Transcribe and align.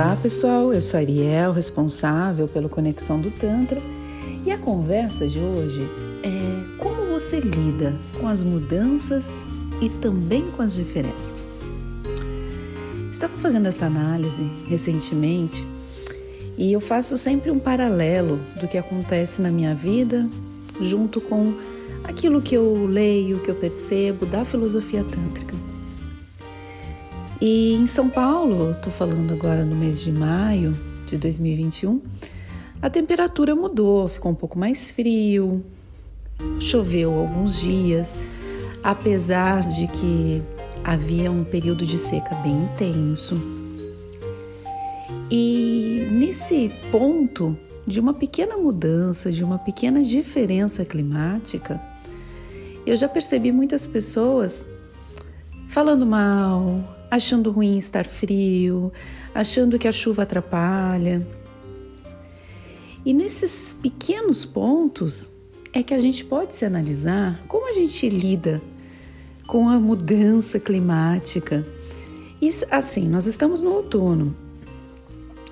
Olá 0.00 0.14
pessoal, 0.14 0.72
eu 0.72 0.80
sou 0.80 1.00
Ariel, 1.00 1.50
responsável 1.50 2.46
pelo 2.46 2.68
Conexão 2.68 3.20
do 3.20 3.32
Tantra, 3.32 3.80
e 4.46 4.52
a 4.52 4.56
conversa 4.56 5.26
de 5.26 5.40
hoje 5.40 5.82
é 6.22 6.78
como 6.78 7.06
você 7.06 7.40
lida 7.40 7.92
com 8.16 8.28
as 8.28 8.44
mudanças 8.44 9.44
e 9.82 9.88
também 9.88 10.52
com 10.52 10.62
as 10.62 10.76
diferenças. 10.76 11.50
Estava 13.10 13.36
fazendo 13.38 13.66
essa 13.66 13.86
análise 13.86 14.48
recentemente 14.68 15.66
e 16.56 16.72
eu 16.72 16.80
faço 16.80 17.16
sempre 17.16 17.50
um 17.50 17.58
paralelo 17.58 18.38
do 18.60 18.68
que 18.68 18.78
acontece 18.78 19.42
na 19.42 19.50
minha 19.50 19.74
vida 19.74 20.28
junto 20.80 21.20
com 21.20 21.54
aquilo 22.04 22.40
que 22.40 22.54
eu 22.54 22.86
leio, 22.86 23.40
que 23.40 23.50
eu 23.50 23.56
percebo 23.56 24.26
da 24.26 24.44
filosofia 24.44 25.02
tântrica. 25.02 25.57
E 27.40 27.74
em 27.74 27.86
São 27.86 28.10
Paulo, 28.10 28.72
estou 28.72 28.92
falando 28.92 29.32
agora 29.32 29.64
no 29.64 29.76
mês 29.76 30.00
de 30.00 30.10
maio 30.10 30.72
de 31.06 31.16
2021, 31.16 32.02
a 32.82 32.90
temperatura 32.90 33.54
mudou, 33.54 34.08
ficou 34.08 34.32
um 34.32 34.34
pouco 34.34 34.58
mais 34.58 34.90
frio, 34.90 35.64
choveu 36.58 37.12
alguns 37.14 37.60
dias, 37.60 38.18
apesar 38.82 39.68
de 39.68 39.86
que 39.86 40.42
havia 40.82 41.30
um 41.30 41.44
período 41.44 41.86
de 41.86 41.96
seca 41.96 42.34
bem 42.36 42.56
intenso. 42.56 43.40
E 45.30 46.08
nesse 46.10 46.72
ponto 46.90 47.56
de 47.86 48.00
uma 48.00 48.14
pequena 48.14 48.56
mudança, 48.56 49.30
de 49.30 49.44
uma 49.44 49.58
pequena 49.58 50.02
diferença 50.02 50.84
climática, 50.84 51.80
eu 52.84 52.96
já 52.96 53.08
percebi 53.08 53.52
muitas 53.52 53.86
pessoas 53.86 54.66
falando 55.68 56.04
mal, 56.04 56.97
achando 57.10 57.50
ruim 57.50 57.78
estar 57.78 58.04
frio, 58.04 58.92
achando 59.34 59.78
que 59.78 59.88
a 59.88 59.92
chuva 59.92 60.22
atrapalha. 60.22 61.26
E 63.04 63.12
nesses 63.12 63.76
pequenos 63.80 64.44
pontos 64.44 65.32
é 65.72 65.82
que 65.82 65.94
a 65.94 66.00
gente 66.00 66.24
pode 66.24 66.54
se 66.54 66.64
analisar 66.64 67.42
como 67.46 67.68
a 67.68 67.72
gente 67.72 68.08
lida 68.08 68.60
com 69.46 69.68
a 69.68 69.78
mudança 69.78 70.58
climática. 70.60 71.66
E 72.40 72.50
assim, 72.70 73.08
nós 73.08 73.26
estamos 73.26 73.62
no 73.62 73.72
outono. 73.72 74.36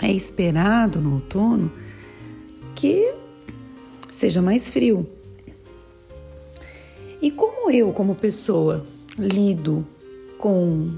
É 0.01 0.13
esperado 0.13 1.01
no 1.01 1.15
outono 1.15 1.73
que 2.75 3.15
seja 4.11 4.43
mais 4.43 4.69
frio. 4.69 5.09
E 7.21 7.31
como 7.31 7.71
eu, 7.71 7.93
como 7.93 8.15
pessoa, 8.15 8.87
lido 9.19 9.87
com 10.39 10.93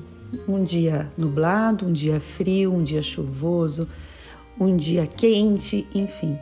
um 0.46 0.62
dia 0.62 1.08
nublado, 1.16 1.86
um 1.86 1.92
dia 1.92 2.20
frio, 2.20 2.72
um 2.72 2.82
dia 2.82 3.02
chuvoso, 3.02 3.88
um 4.58 4.76
dia 4.76 5.06
quente, 5.06 5.86
enfim. 5.94 6.38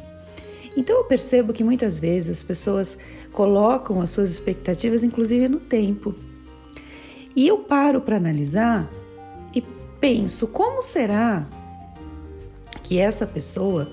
Então 0.77 0.97
eu 0.97 1.05
percebo 1.05 1.53
que 1.53 1.65
muitas 1.65 1.99
vezes 1.99 2.39
as 2.39 2.43
pessoas 2.43 2.99
colocam 3.33 4.01
as 4.01 4.11
suas 4.11 4.31
expectativas, 4.31 5.03
inclusive 5.03 5.49
no 5.49 5.61
tempo. 5.61 6.15
E 7.35 7.47
eu 7.47 7.59
paro 7.59 8.01
para 8.01 8.17
analisar 8.17 8.91
e 9.55 9.63
penso 10.01 10.47
como 10.47 10.83
será 10.83 11.47
que 12.83 12.99
essa 12.99 13.27
pessoa 13.27 13.91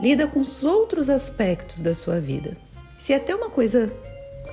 lida 0.00 0.26
com 0.26 0.40
os 0.40 0.64
outros 0.64 1.08
aspectos 1.08 1.80
da 1.80 1.94
sua 1.94 2.18
vida. 2.18 2.56
Se 2.96 3.12
é 3.12 3.16
até 3.16 3.34
uma 3.34 3.48
coisa 3.48 3.90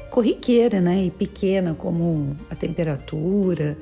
corriqueira, 0.10 0.80
né, 0.80 1.06
e 1.06 1.12
pequena 1.12 1.74
como 1.74 2.36
a 2.50 2.56
temperatura, 2.56 3.78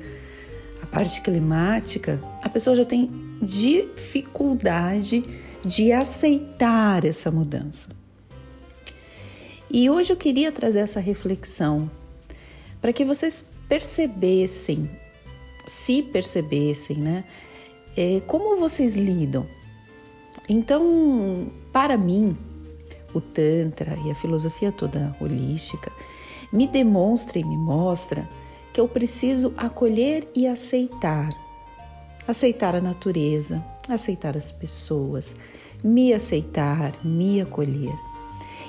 a 0.82 0.86
parte 0.86 1.20
climática, 1.20 2.20
a 2.42 2.48
pessoa 2.48 2.76
já 2.76 2.84
tem 2.84 3.10
dificuldade 3.40 5.24
de 5.64 5.92
aceitar 5.92 7.04
essa 7.04 7.30
mudança. 7.30 7.96
E 9.70 9.90
hoje 9.90 10.12
eu 10.12 10.16
queria 10.16 10.50
trazer 10.50 10.80
essa 10.80 11.00
reflexão 11.00 11.90
para 12.80 12.92
que 12.92 13.04
vocês 13.04 13.46
percebessem, 13.68 14.88
se 15.66 16.02
percebessem, 16.02 16.96
né? 16.96 17.24
É, 17.96 18.20
como 18.26 18.56
vocês 18.56 18.96
lidam. 18.96 19.46
Então, 20.48 21.50
para 21.72 21.96
mim, 21.98 22.36
o 23.12 23.20
Tantra 23.20 23.98
e 24.06 24.10
a 24.10 24.14
filosofia 24.14 24.72
toda 24.72 25.14
holística 25.20 25.92
me 26.52 26.66
demonstra 26.66 27.38
e 27.38 27.44
me 27.44 27.56
mostra 27.56 28.26
que 28.78 28.80
eu 28.80 28.86
preciso 28.86 29.52
acolher 29.56 30.30
e 30.36 30.46
aceitar. 30.46 31.36
Aceitar 32.28 32.76
a 32.76 32.80
natureza, 32.80 33.60
aceitar 33.88 34.36
as 34.36 34.52
pessoas, 34.52 35.34
me 35.82 36.14
aceitar, 36.14 36.94
me 37.04 37.40
acolher 37.40 37.92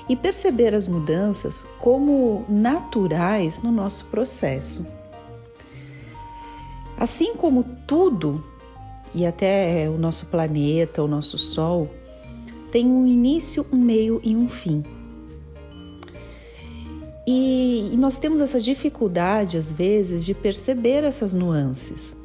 e 0.08 0.16
perceber 0.16 0.74
as 0.74 0.88
mudanças 0.88 1.64
como 1.78 2.44
naturais 2.48 3.62
no 3.62 3.70
nosso 3.70 4.06
processo. 4.06 4.84
Assim 6.98 7.36
como 7.36 7.62
tudo, 7.86 8.44
e 9.14 9.24
até 9.24 9.88
o 9.88 9.96
nosso 9.96 10.26
planeta, 10.26 11.04
o 11.04 11.06
nosso 11.06 11.38
Sol, 11.38 11.88
tem 12.72 12.84
um 12.84 13.06
início, 13.06 13.64
um 13.72 13.78
meio 13.78 14.20
e 14.24 14.34
um 14.34 14.48
fim. 14.48 14.82
E, 17.32 17.90
e 17.92 17.96
nós 17.96 18.18
temos 18.18 18.40
essa 18.40 18.60
dificuldade, 18.60 19.56
às 19.56 19.72
vezes, 19.72 20.24
de 20.24 20.34
perceber 20.34 21.04
essas 21.04 21.32
nuances. 21.32 22.16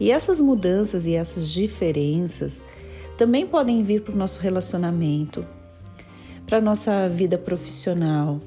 E 0.00 0.10
essas 0.10 0.40
mudanças 0.40 1.06
e 1.06 1.14
essas 1.14 1.48
diferenças 1.48 2.60
também 3.16 3.46
podem 3.46 3.80
vir 3.84 4.02
para 4.02 4.12
o 4.12 4.18
nosso 4.18 4.40
relacionamento, 4.40 5.46
para 6.46 6.58
a 6.58 6.60
nossa 6.60 7.08
vida 7.08 7.38
profissional. 7.38 8.40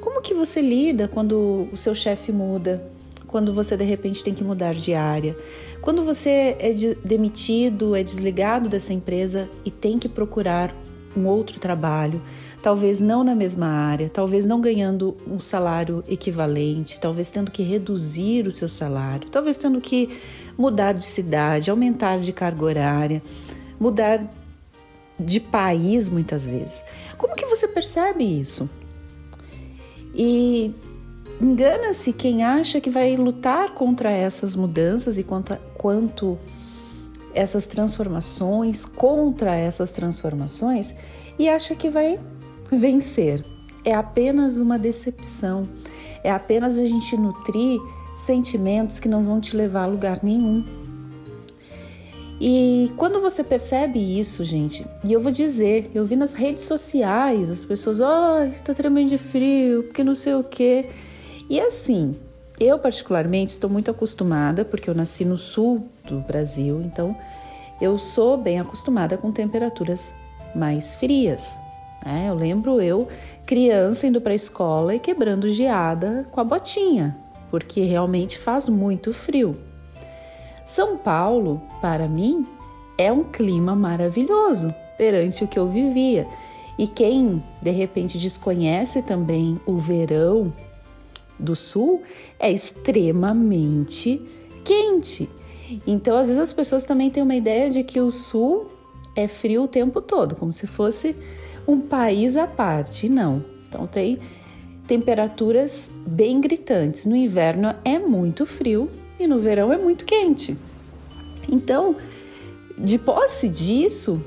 Como 0.00 0.22
que 0.22 0.34
você 0.34 0.62
lida 0.62 1.08
quando 1.08 1.66
o 1.72 1.76
seu 1.76 1.96
chefe 1.96 2.30
muda? 2.30 2.88
Quando 3.26 3.52
você 3.52 3.76
de 3.76 3.82
repente 3.82 4.22
tem 4.22 4.32
que 4.32 4.44
mudar 4.44 4.72
de 4.72 4.94
área? 4.94 5.36
Quando 5.80 6.04
você 6.04 6.56
é 6.60 6.72
de, 6.72 6.94
demitido, 7.04 7.96
é 7.96 8.04
desligado 8.04 8.68
dessa 8.68 8.92
empresa 8.92 9.50
e 9.64 9.70
tem 9.70 9.98
que 9.98 10.08
procurar 10.08 10.72
um 11.16 11.26
outro 11.26 11.58
trabalho? 11.58 12.20
talvez 12.62 13.00
não 13.00 13.24
na 13.24 13.34
mesma 13.34 13.66
área, 13.66 14.08
talvez 14.08 14.46
não 14.46 14.60
ganhando 14.60 15.16
um 15.26 15.40
salário 15.40 16.04
equivalente, 16.08 17.00
talvez 17.00 17.28
tendo 17.28 17.50
que 17.50 17.62
reduzir 17.62 18.46
o 18.46 18.52
seu 18.52 18.68
salário, 18.68 19.28
talvez 19.28 19.58
tendo 19.58 19.80
que 19.80 20.16
mudar 20.56 20.92
de 20.92 21.04
cidade, 21.04 21.70
aumentar 21.70 22.20
de 22.20 22.32
carga 22.32 22.64
horária, 22.64 23.22
mudar 23.80 24.24
de 25.18 25.40
país 25.40 26.08
muitas 26.08 26.46
vezes. 26.46 26.84
Como 27.18 27.34
que 27.34 27.46
você 27.46 27.66
percebe 27.66 28.24
isso? 28.24 28.70
E 30.14 30.72
engana-se 31.40 32.12
quem 32.12 32.44
acha 32.44 32.80
que 32.80 32.90
vai 32.90 33.16
lutar 33.16 33.74
contra 33.74 34.10
essas 34.10 34.54
mudanças 34.54 35.18
e 35.18 35.24
quanto, 35.24 35.56
quanto 35.74 36.38
essas 37.34 37.66
transformações, 37.66 38.84
contra 38.84 39.54
essas 39.54 39.92
transformações, 39.92 40.94
e 41.38 41.48
acha 41.48 41.74
que 41.74 41.90
vai 41.90 42.18
vencer. 42.70 43.44
É 43.84 43.94
apenas 43.94 44.58
uma 44.58 44.78
decepção, 44.78 45.68
é 46.22 46.30
apenas 46.30 46.76
a 46.76 46.86
gente 46.86 47.16
nutrir 47.16 47.80
sentimentos 48.16 49.00
que 49.00 49.08
não 49.08 49.24
vão 49.24 49.40
te 49.40 49.56
levar 49.56 49.84
a 49.84 49.86
lugar 49.86 50.20
nenhum. 50.22 50.64
E 52.40 52.90
quando 52.96 53.20
você 53.20 53.44
percebe 53.44 53.98
isso, 54.18 54.42
gente, 54.42 54.84
e 55.04 55.12
eu 55.12 55.20
vou 55.20 55.30
dizer, 55.30 55.90
eu 55.94 56.04
vi 56.04 56.16
nas 56.16 56.34
redes 56.34 56.64
sociais 56.64 57.50
as 57.50 57.64
pessoas, 57.64 58.00
oh, 58.00 58.42
está 58.52 58.74
tremendo 58.74 59.10
de 59.10 59.18
frio, 59.18 59.84
porque 59.84 60.02
não 60.02 60.14
sei 60.14 60.34
o 60.34 60.42
quê. 60.42 60.86
E 61.48 61.60
assim, 61.60 62.16
eu 62.62 62.78
particularmente 62.78 63.52
estou 63.52 63.68
muito 63.68 63.90
acostumada, 63.90 64.64
porque 64.64 64.88
eu 64.88 64.94
nasci 64.94 65.24
no 65.24 65.36
sul 65.36 65.88
do 66.04 66.20
Brasil, 66.20 66.80
então 66.82 67.16
eu 67.80 67.98
sou 67.98 68.36
bem 68.36 68.60
acostumada 68.60 69.16
com 69.16 69.32
temperaturas 69.32 70.12
mais 70.54 70.96
frias. 70.96 71.58
É, 72.04 72.28
eu 72.28 72.34
lembro 72.34 72.80
eu, 72.80 73.08
criança, 73.46 74.06
indo 74.06 74.20
para 74.20 74.32
a 74.32 74.36
escola 74.36 74.94
e 74.94 74.98
quebrando 74.98 75.48
geada 75.50 76.26
com 76.30 76.40
a 76.40 76.44
botinha, 76.44 77.16
porque 77.50 77.82
realmente 77.82 78.38
faz 78.38 78.68
muito 78.68 79.12
frio. 79.12 79.56
São 80.66 80.96
Paulo, 80.96 81.60
para 81.80 82.08
mim, 82.08 82.46
é 82.96 83.12
um 83.12 83.24
clima 83.24 83.74
maravilhoso 83.74 84.74
perante 84.96 85.44
o 85.44 85.48
que 85.48 85.58
eu 85.58 85.68
vivia. 85.68 86.26
E 86.78 86.86
quem 86.86 87.42
de 87.60 87.70
repente 87.70 88.18
desconhece 88.18 89.02
também 89.02 89.60
o 89.66 89.76
verão 89.76 90.52
do 91.42 91.56
sul, 91.56 92.02
é 92.38 92.50
extremamente 92.50 94.20
quente. 94.64 95.28
Então, 95.86 96.16
às 96.16 96.26
vezes 96.26 96.40
as 96.40 96.52
pessoas 96.52 96.84
também 96.84 97.10
têm 97.10 97.22
uma 97.22 97.34
ideia 97.34 97.70
de 97.70 97.82
que 97.82 98.00
o 98.00 98.10
sul 98.10 98.66
é 99.16 99.28
frio 99.28 99.64
o 99.64 99.68
tempo 99.68 100.00
todo, 100.00 100.36
como 100.36 100.52
se 100.52 100.66
fosse 100.66 101.16
um 101.66 101.80
país 101.80 102.36
à 102.36 102.46
parte, 102.46 103.08
não. 103.08 103.44
Então 103.68 103.86
tem 103.86 104.18
temperaturas 104.86 105.90
bem 106.06 106.40
gritantes. 106.40 107.06
No 107.06 107.16
inverno 107.16 107.74
é 107.84 107.98
muito 107.98 108.44
frio 108.44 108.90
e 109.18 109.26
no 109.26 109.38
verão 109.38 109.72
é 109.72 109.78
muito 109.78 110.04
quente. 110.04 110.56
Então, 111.48 111.96
de 112.76 112.98
posse 112.98 113.48
disso, 113.48 114.22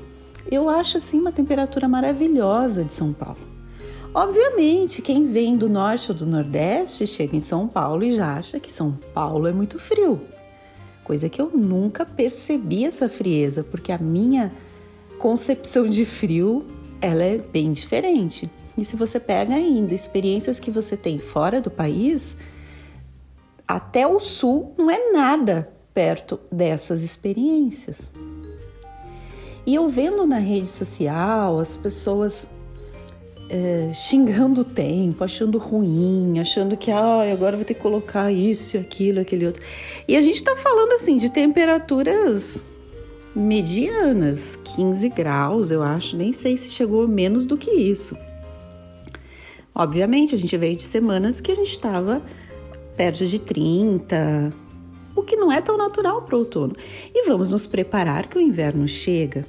eu 0.50 0.68
acho 0.68 0.96
assim 0.96 1.20
uma 1.20 1.32
temperatura 1.32 1.88
maravilhosa 1.88 2.84
de 2.84 2.92
São 2.92 3.12
Paulo. 3.12 3.55
Obviamente, 4.16 5.02
quem 5.02 5.30
vem 5.30 5.58
do 5.58 5.68
norte 5.68 6.10
ou 6.10 6.16
do 6.16 6.24
nordeste 6.24 7.06
chega 7.06 7.36
em 7.36 7.42
São 7.42 7.68
Paulo 7.68 8.02
e 8.02 8.16
já 8.16 8.34
acha 8.34 8.58
que 8.58 8.72
São 8.72 8.92
Paulo 9.12 9.46
é 9.46 9.52
muito 9.52 9.78
frio. 9.78 10.22
Coisa 11.04 11.28
que 11.28 11.38
eu 11.38 11.50
nunca 11.50 12.06
percebi 12.06 12.86
essa 12.86 13.10
frieza, 13.10 13.62
porque 13.62 13.92
a 13.92 13.98
minha 13.98 14.54
concepção 15.18 15.86
de 15.86 16.06
frio, 16.06 16.64
ela 16.98 17.22
é 17.22 17.36
bem 17.36 17.72
diferente. 17.72 18.50
E 18.78 18.86
se 18.86 18.96
você 18.96 19.20
pega 19.20 19.54
ainda 19.54 19.92
experiências 19.92 20.58
que 20.58 20.70
você 20.70 20.96
tem 20.96 21.18
fora 21.18 21.60
do 21.60 21.70
país, 21.70 22.38
até 23.68 24.06
o 24.06 24.18
sul 24.18 24.72
não 24.78 24.90
é 24.90 25.12
nada 25.12 25.70
perto 25.92 26.40
dessas 26.50 27.02
experiências. 27.02 28.14
E 29.66 29.74
eu 29.74 29.90
vendo 29.90 30.26
na 30.26 30.38
rede 30.38 30.68
social 30.68 31.58
as 31.58 31.76
pessoas 31.76 32.48
é, 33.48 33.92
xingando 33.92 34.62
o 34.62 34.64
tempo, 34.64 35.22
achando 35.22 35.58
ruim, 35.58 36.38
achando 36.38 36.76
que 36.76 36.90
ah, 36.90 37.30
agora 37.32 37.56
vou 37.56 37.64
ter 37.64 37.74
que 37.74 37.80
colocar 37.80 38.32
isso, 38.32 38.76
aquilo, 38.76 39.20
aquele 39.20 39.46
outro. 39.46 39.62
E 40.06 40.16
a 40.16 40.22
gente 40.22 40.36
está 40.36 40.56
falando 40.56 40.92
assim 40.92 41.16
de 41.16 41.30
temperaturas 41.30 42.66
medianas, 43.34 44.56
15 44.56 45.08
graus, 45.10 45.70
eu 45.70 45.82
acho, 45.82 46.16
nem 46.16 46.32
sei 46.32 46.56
se 46.56 46.70
chegou 46.70 47.06
menos 47.06 47.46
do 47.46 47.56
que 47.56 47.70
isso. 47.70 48.16
Obviamente, 49.74 50.34
a 50.34 50.38
gente 50.38 50.56
veio 50.56 50.74
de 50.74 50.84
semanas 50.84 51.40
que 51.40 51.52
a 51.52 51.54
gente 51.54 51.70
estava 51.70 52.22
perto 52.96 53.26
de 53.26 53.38
30, 53.38 54.52
o 55.14 55.22
que 55.22 55.36
não 55.36 55.52
é 55.52 55.60
tão 55.60 55.76
natural 55.76 56.22
para 56.22 56.34
o 56.34 56.38
outono. 56.38 56.74
E 57.14 57.26
vamos 57.26 57.52
nos 57.52 57.66
preparar 57.66 58.26
que 58.26 58.38
o 58.38 58.40
inverno 58.40 58.88
chega. 58.88 59.44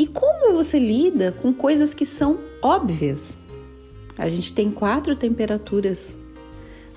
E 0.00 0.06
como 0.06 0.54
você 0.54 0.78
lida 0.78 1.30
com 1.30 1.52
coisas 1.52 1.92
que 1.92 2.06
são 2.06 2.38
óbvias? 2.62 3.38
A 4.16 4.30
gente 4.30 4.54
tem 4.54 4.70
quatro 4.70 5.14
temperaturas 5.14 6.16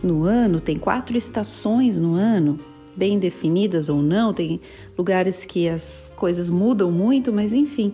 no 0.02 0.24
ano, 0.24 0.62
tem 0.62 0.80
quatro 0.80 1.18
estações 1.18 2.00
no 2.00 2.14
ano, 2.14 2.58
bem 2.96 3.20
definidas 3.20 3.90
ou 3.90 4.02
não, 4.02 4.34
tem 4.34 4.62
lugares 4.98 5.44
que 5.44 5.68
as 5.68 6.14
coisas 6.16 6.50
mudam 6.50 6.94
muito, 6.94 7.34
mas 7.34 7.52
enfim. 7.52 7.94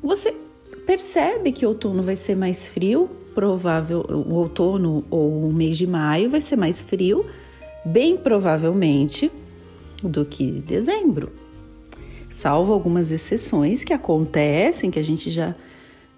Você 0.00 0.30
percebe 0.86 1.50
que 1.50 1.66
outono 1.66 2.00
vai 2.00 2.14
ser 2.14 2.36
mais 2.36 2.68
frio, 2.68 3.10
provável 3.34 4.06
o 4.08 4.34
outono 4.34 5.04
ou 5.10 5.48
o 5.48 5.52
mês 5.52 5.76
de 5.76 5.88
maio 5.88 6.30
vai 6.30 6.40
ser 6.40 6.54
mais 6.54 6.82
frio, 6.82 7.26
bem 7.84 8.16
provavelmente 8.16 9.28
do 10.04 10.24
que 10.24 10.52
dezembro 10.52 11.42
salvo 12.34 12.72
algumas 12.72 13.12
exceções 13.12 13.84
que 13.84 13.92
acontecem, 13.92 14.90
que 14.90 14.98
a 14.98 15.04
gente 15.04 15.30
já 15.30 15.54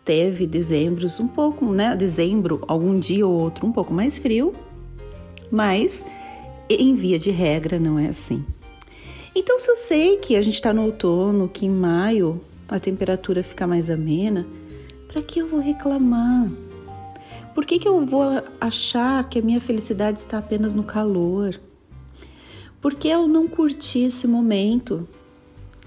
teve 0.03 0.47
dezembros 0.47 1.21
um 1.21 1.29
pouco, 1.29 1.67
né? 1.67 1.95
Dezembro, 1.95 2.65
algum 2.67 2.99
dia 2.99 3.27
ou 3.27 3.35
outro 3.35 3.67
um 3.67 3.73
pouco 3.73 3.93
mais 3.93 4.19
frio, 4.19 4.55
mas 5.51 6.07
em 6.71 6.95
via 6.95 7.19
de 7.19 7.31
regra 7.31 7.79
não 7.79 7.99
é 7.99 8.09
assim. 8.09 8.43
Então, 9.35 9.59
se 9.59 9.71
eu 9.71 9.77
sei 9.77 10.17
que 10.17 10.37
a 10.37 10.41
gente 10.41 10.55
está 10.55 10.73
no 10.73 10.87
outono, 10.87 11.51
que 11.51 11.67
em 11.67 11.71
maio 11.71 12.41
a 12.67 12.81
temperatura 12.81 13.43
fica 13.43 13.67
mais 13.67 13.91
amena, 13.91 14.47
para 15.09 15.21
que 15.21 15.41
eu 15.41 15.47
vou 15.47 15.61
reclamar? 15.61 16.51
Por 17.55 17.67
que, 17.67 17.79
que 17.79 17.87
eu 17.87 18.07
vou 18.07 18.43
achar 18.59 19.29
que 19.29 19.39
a 19.39 19.43
minha 19.43 19.61
felicidade 19.61 20.19
está 20.19 20.39
apenas 20.39 20.75
no 20.75 20.83
calor? 20.83 21.61
Por 22.81 22.95
que 22.95 23.07
eu 23.07 23.29
não 23.29 23.47
curti 23.47 23.99
esse 23.99 24.27
momento 24.27 25.07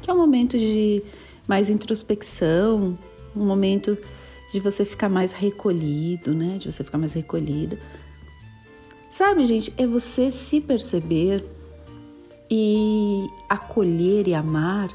que 0.02 0.10
é 0.10 0.14
um 0.14 0.18
momento 0.18 0.58
de 0.58 1.04
mais 1.48 1.70
introspecção, 1.70 2.98
um 3.36 3.46
momento 3.46 3.98
de 4.52 4.60
você 4.60 4.84
ficar 4.84 5.10
mais 5.10 5.32
recolhido, 5.32 6.34
né? 6.34 6.58
De 6.58 6.72
você 6.72 6.84
ficar 6.84 6.98
mais 6.98 7.14
recolhida. 7.14 7.80
Sabe, 9.10 9.46
gente, 9.46 9.74
é 9.78 9.86
você 9.86 10.32
se 10.32 10.62
perceber 10.62 11.44
e 12.50 13.28
acolher 13.48 14.28
e 14.28 14.34
amar 14.34 14.90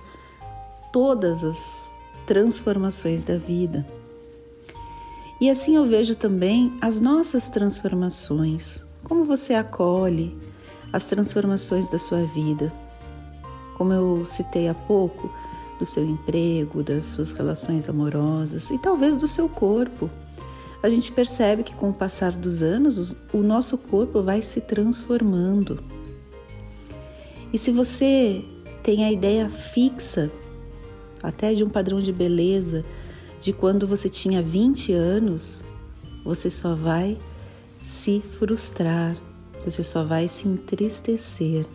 todas 0.92 1.44
as 1.44 1.92
transformações 2.26 3.24
da 3.24 3.36
vida. 3.36 3.86
E 5.40 5.50
assim 5.50 5.76
eu 5.76 5.84
vejo 5.84 6.14
também 6.14 6.76
as 6.80 7.00
nossas 7.00 7.48
transformações, 7.48 8.84
como 9.02 9.24
você 9.24 9.54
acolhe 9.54 10.36
as 10.92 11.04
transformações 11.04 11.88
da 11.88 11.98
sua 11.98 12.24
vida 12.24 12.72
como 13.74 13.92
eu 13.92 14.24
citei 14.24 14.68
há 14.68 14.74
pouco, 14.74 15.30
do 15.78 15.84
seu 15.84 16.04
emprego, 16.04 16.82
das 16.82 17.06
suas 17.06 17.32
relações 17.32 17.88
amorosas 17.88 18.70
e 18.70 18.78
talvez 18.78 19.16
do 19.16 19.26
seu 19.26 19.48
corpo. 19.48 20.10
A 20.82 20.88
gente 20.88 21.12
percebe 21.12 21.62
que 21.62 21.74
com 21.74 21.90
o 21.90 21.94
passar 21.94 22.32
dos 22.32 22.62
anos, 22.62 23.16
o 23.32 23.38
nosso 23.38 23.78
corpo 23.78 24.22
vai 24.22 24.42
se 24.42 24.60
transformando. 24.60 25.82
E 27.52 27.58
se 27.58 27.72
você 27.72 28.44
tem 28.82 29.04
a 29.04 29.10
ideia 29.10 29.48
fixa, 29.48 30.30
até 31.22 31.54
de 31.54 31.64
um 31.64 31.70
padrão 31.70 32.00
de 32.00 32.12
beleza, 32.12 32.84
de 33.40 33.52
quando 33.52 33.86
você 33.86 34.08
tinha 34.08 34.42
20 34.42 34.92
anos, 34.92 35.64
você 36.24 36.50
só 36.50 36.74
vai 36.74 37.18
se 37.82 38.20
frustrar, 38.20 39.16
você 39.64 39.82
só 39.82 40.04
vai 40.04 40.28
se 40.28 40.46
entristecer 40.46 41.66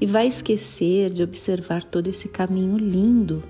e 0.00 0.06
vai 0.06 0.26
esquecer 0.26 1.10
de 1.10 1.22
observar 1.22 1.84
todo 1.84 2.08
esse 2.08 2.28
caminho 2.28 2.76
lindo 2.76 3.42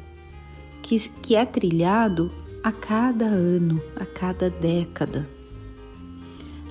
que, 0.83 1.09
que 1.23 1.35
é 1.35 1.45
trilhado 1.45 2.31
a 2.63 2.71
cada 2.71 3.27
ano, 3.27 3.83
a 3.97 4.05
cada 4.05 4.51
década. 4.51 5.25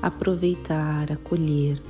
Aproveitar, 0.02 1.12
acolher. 1.12 1.81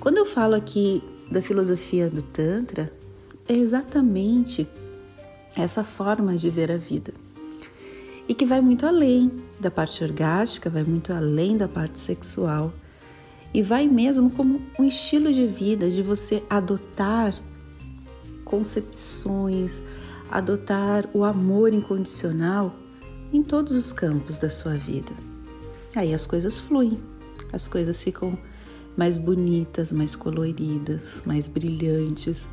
Quando 0.00 0.18
eu 0.18 0.26
falo 0.26 0.54
aqui 0.54 1.02
da 1.30 1.40
filosofia 1.40 2.10
do 2.10 2.22
Tantra, 2.22 2.92
é 3.48 3.54
exatamente 3.54 4.66
essa 5.56 5.84
forma 5.84 6.36
de 6.36 6.50
ver 6.50 6.70
a 6.70 6.76
vida. 6.76 7.12
E 8.28 8.34
que 8.34 8.46
vai 8.46 8.60
muito 8.60 8.86
além 8.86 9.30
da 9.60 9.70
parte 9.70 10.02
orgástica, 10.02 10.70
vai 10.70 10.84
muito 10.84 11.12
além 11.12 11.56
da 11.56 11.68
parte 11.68 12.00
sexual 12.00 12.72
e 13.54 13.60
vai 13.62 13.86
mesmo 13.86 14.30
como 14.30 14.62
um 14.78 14.84
estilo 14.84 15.32
de 15.32 15.46
vida 15.46 15.90
de 15.90 16.02
você 16.02 16.42
adotar 16.48 17.34
concepções, 18.44 19.82
adotar 20.30 21.08
o 21.12 21.24
amor 21.24 21.72
incondicional 21.72 22.74
em 23.32 23.42
todos 23.42 23.74
os 23.74 23.92
campos 23.92 24.38
da 24.38 24.50
sua 24.50 24.74
vida. 24.74 25.12
Aí 25.94 26.14
as 26.14 26.26
coisas 26.26 26.58
fluem, 26.58 26.98
as 27.52 27.68
coisas 27.68 28.02
ficam 28.02 28.38
mais 28.96 29.16
bonitas, 29.16 29.92
mais 29.92 30.14
coloridas, 30.14 31.22
mais 31.26 31.48
brilhantes, 31.48 32.48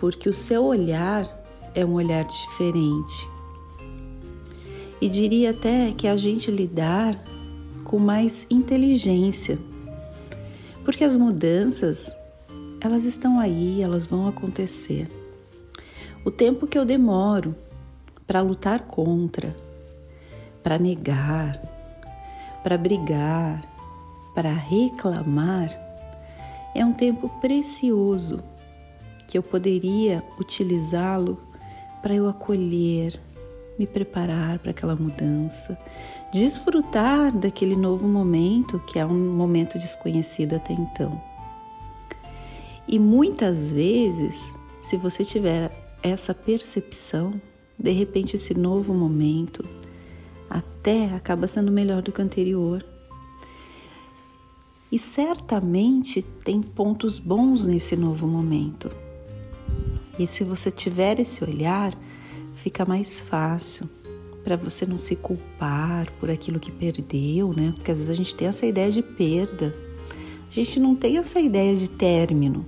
porque 0.00 0.28
o 0.28 0.34
seu 0.34 0.64
olhar 0.64 1.26
é 1.74 1.84
um 1.84 1.94
olhar 1.94 2.24
diferente. 2.24 3.28
E 5.00 5.08
diria 5.08 5.50
até 5.50 5.92
que 5.92 6.08
a 6.08 6.16
gente 6.16 6.50
lidar 6.50 7.22
com 7.84 7.98
mais 7.98 8.46
inteligência 8.50 9.58
porque 10.88 11.04
as 11.04 11.18
mudanças, 11.18 12.16
elas 12.80 13.04
estão 13.04 13.38
aí, 13.38 13.82
elas 13.82 14.06
vão 14.06 14.26
acontecer. 14.26 15.06
O 16.24 16.30
tempo 16.30 16.66
que 16.66 16.78
eu 16.78 16.84
demoro 16.86 17.54
para 18.26 18.40
lutar 18.40 18.80
contra, 18.86 19.54
para 20.62 20.78
negar, 20.78 21.60
para 22.62 22.78
brigar, 22.78 23.62
para 24.34 24.50
reclamar, 24.50 25.68
é 26.74 26.82
um 26.82 26.94
tempo 26.94 27.28
precioso 27.38 28.42
que 29.26 29.36
eu 29.36 29.42
poderia 29.42 30.24
utilizá-lo 30.40 31.38
para 32.00 32.14
eu 32.14 32.26
acolher, 32.26 33.20
me 33.78 33.86
preparar 33.86 34.58
para 34.58 34.70
aquela 34.70 34.96
mudança, 34.96 35.78
desfrutar 36.32 37.32
daquele 37.32 37.76
novo 37.76 38.06
momento 38.06 38.78
que 38.86 38.98
é 38.98 39.06
um 39.06 39.34
momento 39.34 39.78
desconhecido 39.78 40.54
até 40.56 40.72
então. 40.72 41.20
E 42.86 42.98
muitas 42.98 43.72
vezes, 43.72 44.54
se 44.80 44.96
você 44.96 45.24
tiver 45.24 45.70
essa 46.02 46.34
percepção, 46.34 47.32
de 47.78 47.92
repente 47.92 48.36
esse 48.36 48.54
novo 48.54 48.94
momento 48.94 49.64
até 50.48 51.14
acaba 51.14 51.46
sendo 51.46 51.70
melhor 51.70 52.02
do 52.02 52.10
que 52.12 52.20
o 52.20 52.24
anterior. 52.24 52.84
E 54.90 54.98
certamente 54.98 56.22
tem 56.22 56.62
pontos 56.62 57.18
bons 57.18 57.66
nesse 57.66 57.94
novo 57.94 58.26
momento. 58.26 58.90
E 60.18 60.26
se 60.26 60.42
você 60.44 60.70
tiver 60.70 61.20
esse 61.20 61.44
olhar, 61.44 61.94
fica 62.54 62.86
mais 62.86 63.20
fácil 63.20 63.88
para 64.48 64.56
você 64.56 64.86
não 64.86 64.96
se 64.96 65.14
culpar 65.14 66.10
por 66.18 66.30
aquilo 66.30 66.58
que 66.58 66.72
perdeu, 66.72 67.52
né? 67.54 67.70
Porque 67.74 67.90
às 67.90 67.98
vezes 67.98 68.08
a 68.08 68.14
gente 68.14 68.34
tem 68.34 68.48
essa 68.48 68.64
ideia 68.64 68.90
de 68.90 69.02
perda. 69.02 69.74
A 70.50 70.54
gente 70.54 70.80
não 70.80 70.96
tem 70.96 71.18
essa 71.18 71.38
ideia 71.38 71.76
de 71.76 71.90
término. 71.90 72.64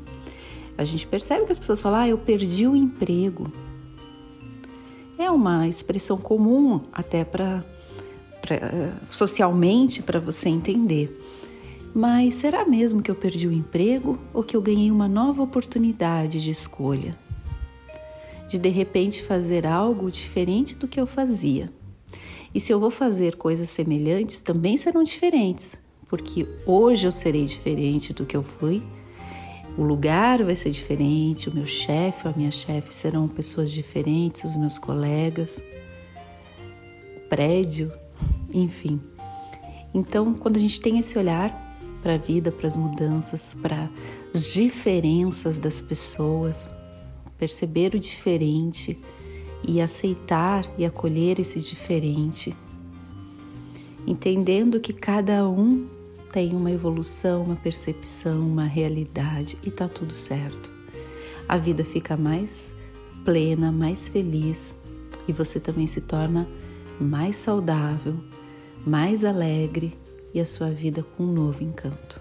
a 0.77 0.85
gente 0.85 1.07
percebe 1.07 1.47
que 1.47 1.53
as 1.53 1.59
pessoas 1.59 1.81
falam: 1.81 2.01
"Ah, 2.01 2.09
eu 2.09 2.19
perdi 2.19 2.67
o 2.67 2.77
emprego". 2.77 3.51
É 5.19 5.31
uma 5.31 5.67
expressão 5.67 6.19
comum 6.19 6.83
até 6.93 7.25
para 7.25 7.65
socialmente 9.11 10.03
para 10.03 10.21
você 10.21 10.51
entender. 10.51 11.19
Mas 11.95 12.35
será 12.35 12.67
mesmo 12.67 13.03
que 13.03 13.11
eu 13.11 13.15
perdi 13.15 13.49
o 13.49 13.53
emprego 13.53 14.19
ou 14.35 14.43
que 14.43 14.55
eu 14.55 14.61
ganhei 14.61 14.91
uma 14.91 15.09
nova 15.09 15.43
oportunidade 15.43 16.43
de 16.43 16.51
escolha? 16.51 17.17
De 18.51 18.59
de 18.59 18.69
repente 18.69 19.23
fazer 19.23 19.65
algo 19.65 20.11
diferente 20.11 20.75
do 20.75 20.89
que 20.89 21.01
eu 21.01 21.07
fazia. 21.07 21.71
E 22.53 22.59
se 22.59 22.73
eu 22.73 22.81
vou 22.81 22.91
fazer 22.91 23.37
coisas 23.37 23.71
semelhantes, 23.71 24.41
também 24.41 24.77
serão 24.77 25.05
diferentes, 25.05 25.79
porque 26.09 26.49
hoje 26.67 27.07
eu 27.07 27.13
serei 27.13 27.47
diferente 27.47 28.13
do 28.13 28.27
que 28.27 28.37
eu 28.37 28.43
fui. 28.43 28.83
O 29.79 29.85
lugar 29.85 30.43
vai 30.43 30.57
ser 30.57 30.71
diferente, 30.71 31.49
o 31.49 31.55
meu 31.55 31.65
chefe 31.65 32.27
ou 32.27 32.35
a 32.35 32.37
minha 32.37 32.51
chefe 32.51 32.93
serão 32.93 33.29
pessoas 33.29 33.71
diferentes, 33.71 34.43
os 34.43 34.57
meus 34.57 34.81
colegas, 34.81 35.63
o 37.17 37.29
prédio, 37.29 37.93
enfim. 38.53 39.01
Então, 39.95 40.35
quando 40.35 40.57
a 40.57 40.61
gente 40.61 40.81
tem 40.81 40.99
esse 40.99 41.17
olhar 41.17 41.79
para 42.03 42.15
a 42.15 42.19
vida, 42.19 42.51
para 42.51 42.67
as 42.67 42.77
mudanças, 42.77 43.55
para 43.55 43.89
as 44.35 44.53
diferenças 44.53 45.57
das 45.57 45.81
pessoas, 45.81 46.73
perceber 47.41 47.95
o 47.95 47.99
diferente 47.99 48.99
e 49.67 49.81
aceitar 49.81 50.71
e 50.77 50.85
acolher 50.85 51.41
esse 51.41 51.59
diferente, 51.59 52.55
entendendo 54.07 54.79
que 54.79 54.93
cada 54.93 55.49
um 55.49 55.89
tem 56.31 56.55
uma 56.55 56.71
evolução, 56.71 57.43
uma 57.43 57.57
percepção, 57.57 58.47
uma 58.47 58.65
realidade 58.65 59.57
e 59.65 59.71
tá 59.71 59.89
tudo 59.89 60.13
certo. 60.13 60.71
A 61.49 61.57
vida 61.57 61.83
fica 61.83 62.15
mais 62.17 62.75
plena, 63.25 63.73
mais 63.73 64.09
feliz 64.09 64.79
e 65.27 65.33
você 65.33 65.59
também 65.59 65.87
se 65.87 66.03
torna 66.03 66.47
mais 67.01 67.37
saudável, 67.37 68.17
mais 68.87 69.25
alegre 69.25 69.99
e 70.35 70.41
a 70.41 70.45
sua 70.45 70.71
vida 70.71 71.03
com 71.03 71.25
um 71.25 71.33
novo 71.33 71.65
encanto. 71.65 72.21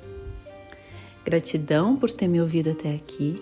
Gratidão 1.26 1.96
por 1.96 2.10
ter 2.10 2.28
me 2.28 2.42
ouvido 2.42 2.72
até 2.72 2.96
aqui, 2.96 3.42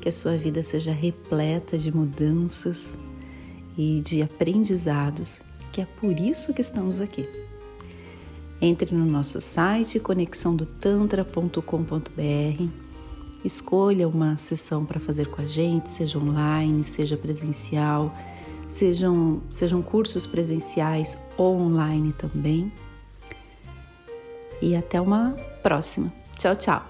que 0.00 0.08
a 0.08 0.12
sua 0.12 0.36
vida 0.36 0.62
seja 0.62 0.92
repleta 0.92 1.78
de 1.78 1.94
mudanças 1.94 2.98
e 3.76 4.00
de 4.00 4.22
aprendizados, 4.22 5.42
que 5.72 5.80
é 5.80 5.86
por 5.86 6.18
isso 6.18 6.54
que 6.54 6.60
estamos 6.60 7.00
aqui. 7.00 7.28
Entre 8.60 8.92
no 8.94 9.06
nosso 9.06 9.40
site 9.40 9.98
conexãodotantra.com.br, 10.00 12.64
escolha 13.44 14.08
uma 14.08 14.36
sessão 14.36 14.84
para 14.84 15.00
fazer 15.00 15.28
com 15.28 15.40
a 15.40 15.46
gente, 15.46 15.88
seja 15.88 16.18
online, 16.18 16.84
seja 16.84 17.16
presencial, 17.16 18.14
sejam, 18.68 19.40
sejam 19.50 19.80
cursos 19.80 20.26
presenciais 20.26 21.18
ou 21.36 21.58
online 21.58 22.12
também. 22.12 22.70
E 24.60 24.76
até 24.76 25.00
uma 25.00 25.30
próxima. 25.62 26.12
Tchau, 26.36 26.54
tchau! 26.54 26.89